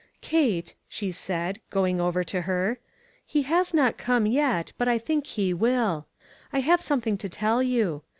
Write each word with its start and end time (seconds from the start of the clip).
"Kate," 0.21 0.73
she 0.89 1.11
said, 1.11 1.61
going 1.69 2.01
over 2.01 2.23
to 2.23 2.41
her, 2.41 2.79
"he 3.23 3.43
has 3.43 3.71
not 3.71 3.99
come 3.99 4.25
j 4.25 4.35
et, 4.39 4.73
but 4.79 4.87
I 4.87 4.97
think 4.97 5.27
he 5.27 5.53
will. 5.53 6.07
I 6.51 6.61
have 6.61 6.81
something 6.81 7.19
to 7.19 7.29
tell 7.29 7.61
you. 7.61 8.01